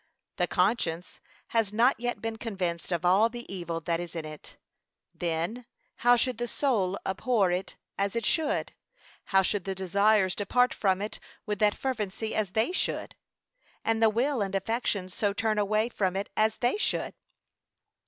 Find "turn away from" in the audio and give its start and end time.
15.33-16.15